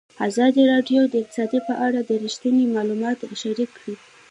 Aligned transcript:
ازادي 0.27 0.63
راډیو 0.73 1.01
د 1.07 1.13
اقتصاد 1.21 1.51
په 1.67 1.73
اړه 1.85 1.99
رښتیني 2.25 2.63
معلومات 2.75 3.17
شریک 3.41 3.69
کړي. 3.77 3.95